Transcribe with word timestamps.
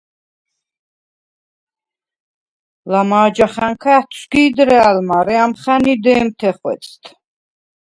ლამა̄ჯახა̈ნქა 2.91 3.91
ა̈თვსგი̄დრა̄̈ლ, 3.99 4.97
მარე 5.07 5.35
ამხა̈ნი 5.43 5.93
დე̄მთე 6.03 6.51
ხვეწდ. 6.57 7.03